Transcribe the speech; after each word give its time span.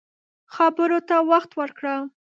خبرو 0.53 0.99
ته 1.09 1.15
وخت 1.31 1.51
ورکړه 1.59 1.95